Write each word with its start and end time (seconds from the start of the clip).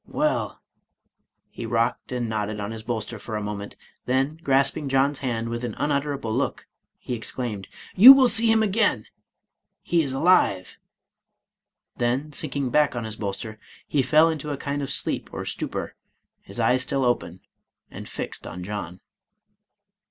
"Well,"— 0.23 0.59
^he 1.55 1.69
rocked 1.69 2.11
and 2.11 2.27
nodded 2.27 2.59
on 2.59 2.71
his 2.71 2.81
bolster 2.81 3.19
for 3.19 3.35
a 3.35 3.43
moment, 3.43 3.75
then, 4.07 4.39
grasping 4.41 4.89
John's 4.89 5.19
hand 5.19 5.49
with 5.49 5.63
an 5.63 5.75
unutter 5.77 6.11
able 6.17 6.33
look, 6.35 6.65
he 6.97 7.13
exclaimed, 7.13 7.67
"You 7.95 8.11
will 8.11 8.27
see 8.27 8.51
him 8.51 8.61
iagain, 8.61 9.03
he 9.83 10.01
is 10.01 10.11
alive." 10.11 10.77
Then, 11.97 12.33
sinking 12.33 12.71
back 12.71 12.95
on 12.95 13.03
his 13.03 13.15
bolster, 13.15 13.59
he 13.87 14.01
fell 14.01 14.27
into 14.27 14.49
a 14.49 14.57
kind 14.57 14.81
of 14.81 14.89
sleep 14.89 15.29
or 15.31 15.45
stupor, 15.45 15.93
his 16.41 16.59
eyes 16.59 16.81
still 16.81 17.05
open, 17.05 17.39
and 17.91 18.09
fixed 18.09 18.47
on 18.47 18.63
John. 18.63 19.01